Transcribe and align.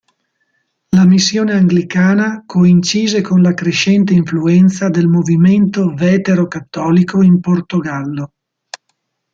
La 0.95 1.05
missione 1.05 1.53
anglicana 1.53 2.41
coincise 2.47 3.21
con 3.21 3.43
la 3.43 3.53
crescente 3.53 4.13
influenza 4.15 4.89
del 4.89 5.05
movimento 5.07 5.93
vetero-cattolico 5.93 7.21
in 7.21 7.39
Portogallo. 7.39 8.33